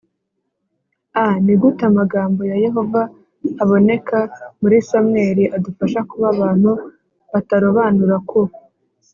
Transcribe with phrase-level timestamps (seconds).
[1.21, 3.01] a Ni gute amagambo ya Yehova
[3.63, 4.17] aboneka
[4.61, 6.71] muri Samweli adufasha kuba abantu
[7.31, 8.41] batarobanura ku